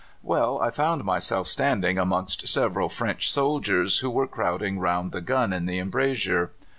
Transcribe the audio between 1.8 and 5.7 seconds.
amongst several French soldiers, who were crowding round the gun in